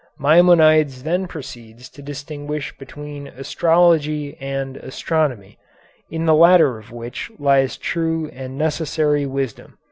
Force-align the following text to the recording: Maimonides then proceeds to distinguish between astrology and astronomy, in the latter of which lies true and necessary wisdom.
Maimonides 0.17 1.03
then 1.03 1.27
proceeds 1.27 1.87
to 1.89 2.01
distinguish 2.01 2.75
between 2.75 3.27
astrology 3.27 4.35
and 4.41 4.77
astronomy, 4.77 5.59
in 6.09 6.25
the 6.25 6.33
latter 6.33 6.79
of 6.79 6.91
which 6.91 7.29
lies 7.37 7.77
true 7.77 8.27
and 8.33 8.57
necessary 8.57 9.27
wisdom. 9.27 9.77